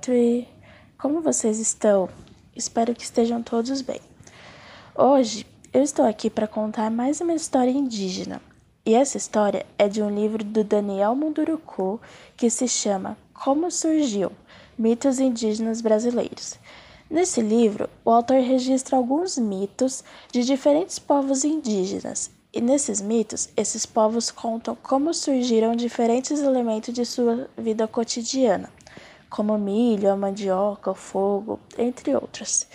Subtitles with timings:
[0.00, 0.46] 3.
[0.98, 2.08] Como vocês estão?
[2.54, 4.00] Espero que estejam todos bem.
[4.94, 8.40] Hoje eu estou aqui para contar mais uma história indígena.
[8.86, 12.00] E essa história é de um livro do Daniel Munduruku
[12.36, 14.30] que se chama Como Surgiu
[14.78, 16.58] Mitos Indígenas Brasileiros.
[17.08, 20.02] Nesse livro, o autor registra alguns mitos
[20.32, 27.04] de diferentes povos indígenas e nesses mitos, esses povos contam como surgiram diferentes elementos de
[27.04, 28.70] sua vida cotidiana,
[29.34, 32.68] como milho, a mandioca, o fogo, entre outros.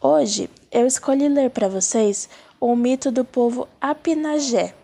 [0.00, 4.74] Hoje eu escolhi ler para vocês o mito do povo Apinagé,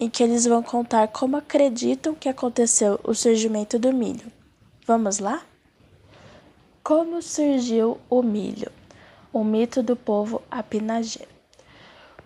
[0.00, 4.32] em que eles vão contar como acreditam que aconteceu o surgimento do milho.
[4.84, 5.42] Vamos lá?
[6.82, 8.72] Como surgiu o milho?
[9.32, 11.28] O mito do povo Apinagé.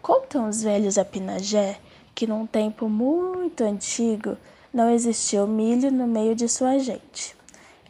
[0.01, 1.79] Contam os velhos Apinagé
[2.15, 4.39] que num tempo muito antigo
[4.73, 7.37] não existiu milho no meio de sua gente.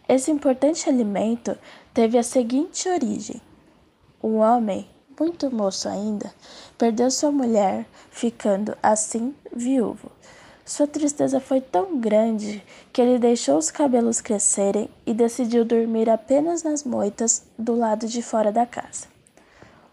[0.08, 1.54] Esse importante alimento
[1.92, 3.42] teve a seguinte origem:
[4.22, 4.88] um homem,
[5.20, 6.32] muito moço ainda,
[6.78, 10.10] perdeu sua mulher, ficando assim viúvo.
[10.64, 16.62] Sua tristeza foi tão grande que ele deixou os cabelos crescerem e decidiu dormir apenas
[16.62, 19.06] nas moitas do lado de fora da casa.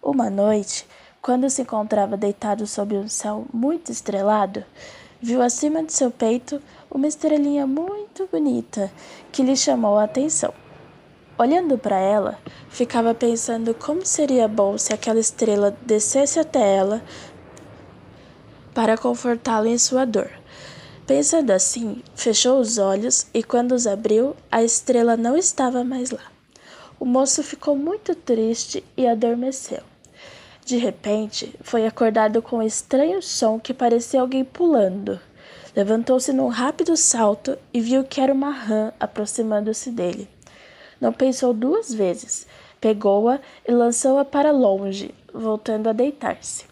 [0.02, 0.88] Uma noite,
[1.22, 4.64] quando se encontrava deitado sob um céu muito estrelado,
[5.22, 6.62] viu acima de seu peito
[6.96, 8.90] uma estrelinha muito bonita
[9.30, 10.54] que lhe chamou a atenção.
[11.38, 17.04] Olhando para ela, ficava pensando como seria bom se aquela estrela descesse até ela
[18.74, 20.32] para confortá-lo em sua dor.
[21.06, 26.32] Pensando assim, fechou os olhos e, quando os abriu, a estrela não estava mais lá.
[26.98, 29.84] O moço ficou muito triste e adormeceu.
[30.64, 35.20] De repente, foi acordado com um estranho som que parecia alguém pulando.
[35.76, 40.30] Levantou-se num rápido salto e viu que era uma rã aproximando-se dele.
[41.02, 42.48] Não pensou duas vezes.
[42.80, 46.66] Pegou-a e lançou-a para longe, voltando a deitar-se.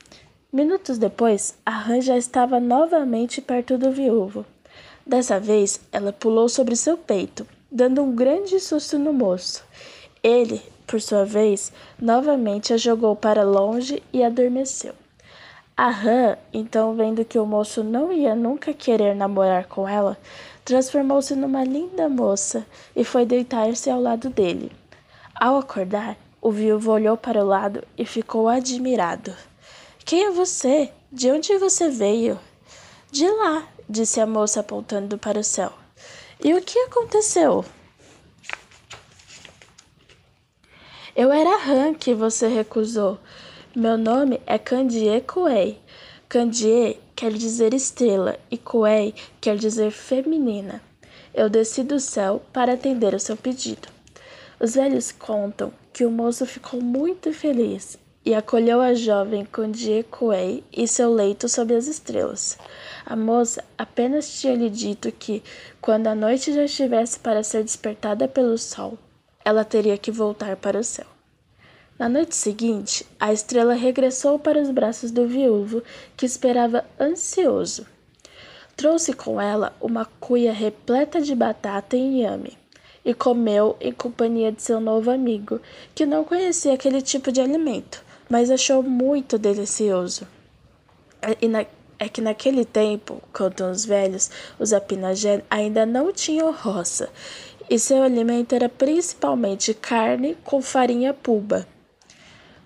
[0.51, 4.45] Minutos depois, a rã já estava novamente perto do viúvo.
[5.05, 9.65] Dessa vez, ela pulou sobre seu peito, dando um grande susto no moço.
[10.23, 14.93] Ele, por sua vez, novamente a jogou para longe e adormeceu.
[15.75, 20.15] A rã, então vendo que o moço não ia nunca querer namorar com ela,
[20.63, 22.63] transformou-se numa linda moça
[22.95, 24.71] e foi deitar-se ao lado dele.
[25.33, 29.35] Ao acordar, o viúvo olhou para o lado e ficou admirado.
[30.05, 30.91] Quem é você?
[31.11, 32.39] De onde você veio?
[33.11, 35.73] De lá, disse a moça apontando para o céu.
[36.43, 37.65] E o que aconteceu?
[41.15, 43.17] Eu era Han que você recusou.
[43.75, 45.79] Meu nome é Candie Kuei.
[46.29, 50.79] Candie quer dizer estrela e Kuei quer dizer feminina.
[51.33, 53.87] Eu desci do céu para atender o seu pedido.
[54.59, 60.63] Os velhos contam que o moço ficou muito feliz e acolheu a jovem Candie Kuei
[60.71, 62.59] e seu leito sob as estrelas.
[63.03, 65.41] A moça apenas tinha lhe dito que,
[65.81, 68.99] quando a noite já estivesse para ser despertada pelo sol,
[69.43, 71.12] ela teria que voltar para o céu.
[71.97, 75.83] Na noite seguinte, a estrela regressou para os braços do viúvo,
[76.17, 77.85] que esperava ansioso.
[78.75, 82.57] Trouxe com ela uma cuia repleta de batata e inhame,
[83.05, 85.61] e comeu em companhia de seu novo amigo,
[85.93, 90.27] que não conhecia aquele tipo de alimento, mas achou muito delicioso.
[91.39, 91.63] E na,
[91.99, 97.09] é que naquele tempo, contam os velhos, os apinagé ainda não tinham roça,
[97.69, 101.67] e seu alimento era principalmente carne com farinha puba.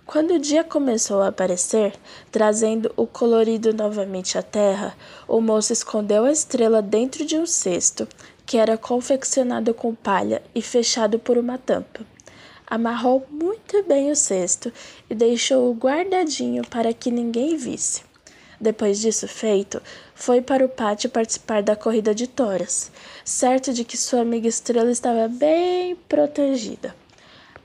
[0.07, 1.93] Quando o dia começou a aparecer,
[2.31, 4.95] trazendo o colorido novamente à terra,
[5.27, 8.07] o moço escondeu a estrela dentro de um cesto,
[8.45, 12.05] que era confeccionado com palha e fechado por uma tampa.
[12.65, 14.71] Amarrou muito bem o cesto
[15.09, 18.01] e deixou-o guardadinho para que ninguém visse.
[18.61, 19.81] Depois disso feito,
[20.15, 22.89] foi para o pátio participar da corrida de toras,
[23.25, 26.95] certo de que sua amiga estrela estava bem protegida.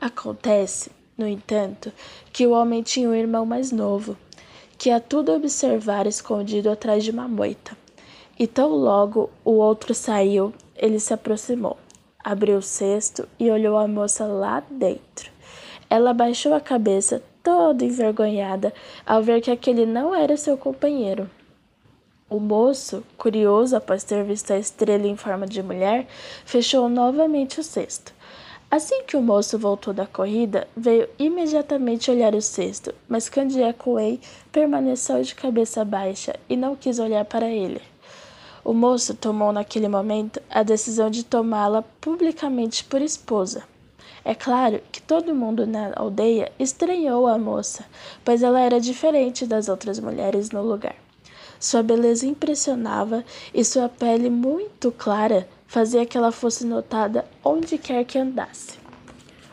[0.00, 0.90] Acontece,
[1.22, 1.92] no entanto,
[2.32, 4.16] que o homem tinha um irmão mais novo,
[4.76, 7.76] que a tudo observara escondido atrás de uma moita.
[8.36, 11.76] E tão logo o outro saiu, ele se aproximou,
[12.24, 15.30] abriu o cesto e olhou a moça lá dentro.
[15.88, 18.74] Ela baixou a cabeça, toda envergonhada
[19.06, 21.30] ao ver que aquele não era seu companheiro.
[22.28, 26.06] O moço, curioso após ter visto a estrela em forma de mulher,
[26.44, 28.12] fechou novamente o cesto.
[28.72, 34.18] Assim que o moço voltou da corrida, veio imediatamente olhar o cesto, mas Candia Kuei
[34.50, 37.82] permaneceu de cabeça baixa e não quis olhar para ele.
[38.64, 43.62] O moço tomou naquele momento a decisão de tomá-la publicamente por esposa.
[44.24, 47.84] É claro que todo mundo na aldeia estranhou a moça,
[48.24, 51.01] pois ela era diferente das outras mulheres no lugar.
[51.62, 53.24] Sua beleza impressionava
[53.54, 58.80] e sua pele muito clara fazia que ela fosse notada onde quer que andasse.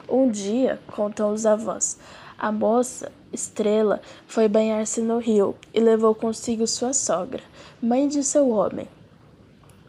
[0.09, 1.99] Um dia, contam os avós,
[2.35, 7.43] a moça, Estrela, foi banhar-se no rio e levou consigo sua sogra,
[7.79, 8.87] mãe de seu homem.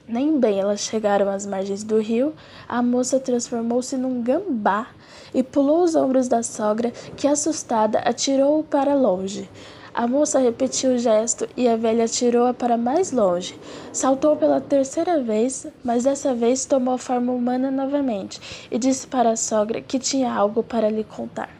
[0.06, 2.34] Nem bem elas chegaram às margens do rio,
[2.68, 4.88] a moça transformou-se num gambá
[5.32, 9.48] e pulou os ombros da sogra, que, assustada, atirou-o para longe.
[9.92, 13.58] A moça repetiu o gesto e a velha atirou-a para mais longe.
[13.92, 19.30] Saltou pela terceira vez, mas dessa vez tomou a forma humana novamente e disse para
[19.30, 21.50] a sogra que tinha algo para lhe contar.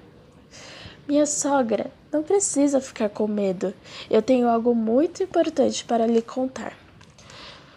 [1.08, 3.74] Minha sogra, não precisa ficar com medo.
[4.08, 6.72] Eu tenho algo muito importante para lhe contar.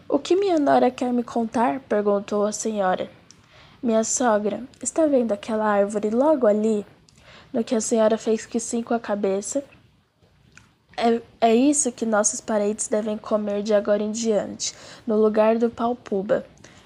[0.08, 1.80] O que minha nora quer me contar?
[1.90, 3.10] perguntou a senhora.
[3.82, 6.86] Minha sogra, está vendo aquela árvore logo ali?
[7.52, 9.64] No que a senhora fez que sim com a cabeça.
[10.96, 14.74] É, é isso que nossos parentes devem comer de agora em diante,
[15.06, 16.46] no lugar do pau-puba.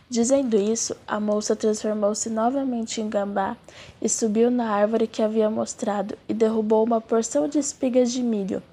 [0.09, 3.57] Dizendo isso, a moça transformou-se novamente em gambá
[4.01, 8.63] e subiu na árvore que havia mostrado e derrubou uma porção de espigas de milho.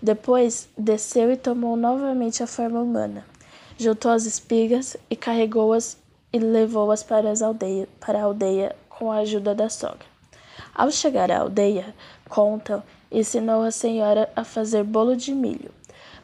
[0.00, 3.24] Depois, desceu e tomou novamente a forma humana
[3.80, 5.96] juntou as espigas e carregou-as
[6.30, 7.32] e levou-as para,
[7.98, 10.09] para a aldeia com a ajuda da sogra.
[10.80, 11.94] Ao chegar à aldeia,
[12.26, 12.82] contam,
[13.12, 15.70] ensinou a senhora a fazer bolo de milho.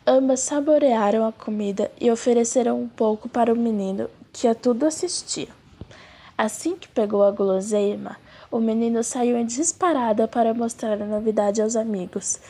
[0.07, 5.49] Ambas saborearam a comida e ofereceram um pouco para o menino, que a tudo assistia.
[6.39, 8.17] Assim que pegou a guloseima,
[8.51, 12.41] o menino saiu em disparada para mostrar a novidade aos amigos.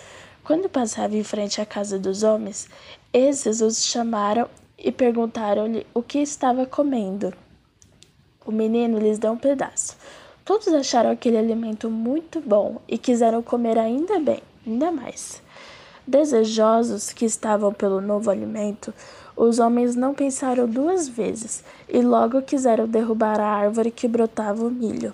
[0.45, 2.69] Quando passava em frente à casa dos homens,
[3.13, 4.49] esses os chamaram
[4.79, 7.35] e perguntaram-lhe o que estava comendo.
[8.47, 9.97] O menino lhes deu um pedaço.
[10.47, 15.43] Todos acharam aquele alimento muito bom e quiseram comer ainda bem, ainda mais.
[16.07, 18.95] Desejosos que estavam pelo novo alimento,
[19.37, 24.71] os homens não pensaram duas vezes e logo quiseram derrubar a árvore que brotava o
[24.71, 25.13] milho.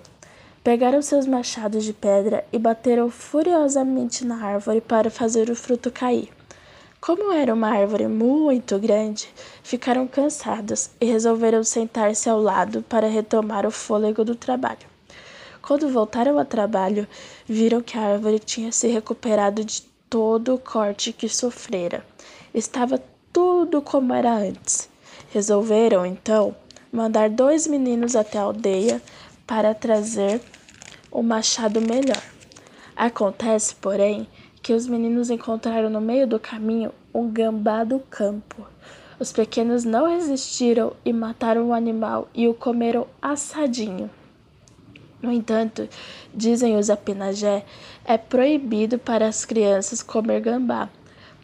[0.63, 6.29] Pegaram seus machados de pedra e bateram furiosamente na árvore para fazer o fruto cair.
[7.01, 9.27] Como era uma árvore muito grande,
[9.63, 14.92] ficaram cansados e resolveram sentar-se ao lado para retomar o fôlego do trabalho.
[15.63, 17.07] Quando voltaram ao trabalho,
[17.47, 22.05] viram que a árvore tinha se recuperado de todo o corte que sofrera.
[22.53, 23.01] Estava
[23.31, 24.89] tudo como era antes.
[25.31, 26.53] Resolveram, então,
[26.91, 29.01] mandar dois meninos até a aldeia
[29.47, 30.41] para trazer
[31.09, 32.21] um machado melhor.
[32.93, 34.27] Acontece, porém,
[34.61, 38.67] que os meninos encontraram no meio do caminho um gambá do campo.
[39.17, 44.09] Os pequenos não resistiram e mataram o animal e o comeram assadinho.
[45.23, 45.87] No entanto,
[46.35, 47.63] dizem os apinagé,
[48.03, 50.89] é proibido para as crianças comer gambá.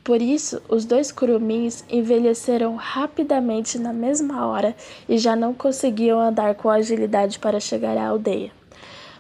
[0.04, 4.76] Por isso, os dois curumins envelheceram rapidamente na mesma hora
[5.08, 8.52] e já não conseguiam andar com agilidade para chegar à aldeia.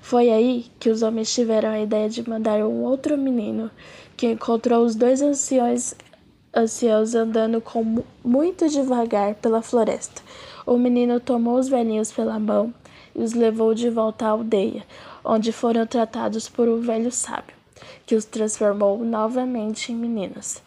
[0.01, 3.71] Foi aí que os homens tiveram a ideia de mandar um outro menino,
[4.17, 5.95] que encontrou os dois anciões,
[6.53, 10.21] anciãos andando com muito devagar pela floresta.
[10.65, 12.73] O menino tomou os velhinhos pela mão
[13.15, 14.85] e os levou de volta à aldeia,
[15.23, 17.55] onde foram tratados por um velho sábio,
[18.05, 20.61] que os transformou novamente em meninos.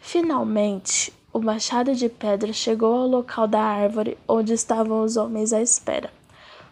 [0.00, 5.60] Finalmente, o machado de pedra chegou ao local da árvore onde estavam os homens à
[5.60, 6.10] espera.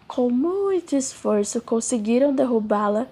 [0.06, 3.06] Com muito esforço conseguiram derrubá-la.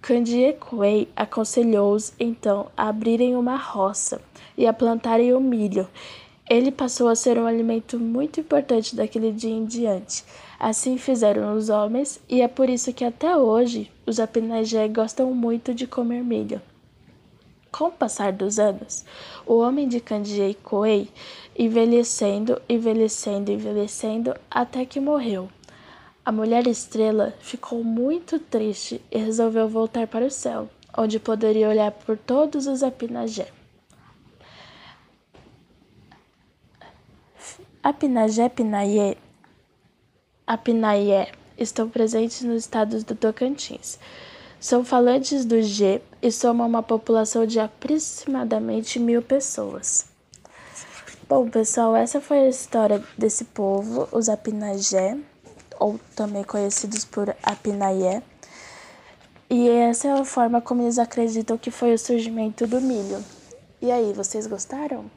[0.00, 4.20] Candiequei aconselhou-os então a abrirem uma roça
[4.56, 5.88] e a plantarem o milho.
[6.48, 10.24] Ele passou a ser um alimento muito importante daquele dia em diante.
[10.58, 15.74] Assim fizeram os homens, e é por isso que até hoje os apinagé gostam muito
[15.74, 16.60] de comer milho.
[17.70, 19.04] Com o passar dos anos,
[19.46, 21.10] o homem de Candiei Coei
[21.56, 25.50] envelhecendo, envelhecendo, envelhecendo, até que morreu.
[26.24, 31.90] A mulher estrela ficou muito triste e resolveu voltar para o céu, onde poderia olhar
[31.90, 33.57] por todos os apinagé.
[37.88, 39.16] Apinagé Pinaié,
[40.46, 43.98] Apinaié estão presentes nos estados do Tocantins.
[44.60, 50.04] São falantes do G e somam uma população de aproximadamente mil pessoas.
[51.26, 55.16] Bom, pessoal, essa foi a história desse povo, os Apinagé
[55.80, 58.22] ou também conhecidos por Apinaié.
[59.48, 63.24] E essa é a forma como eles acreditam que foi o surgimento do milho.
[63.80, 65.10] E aí, vocês gostaram?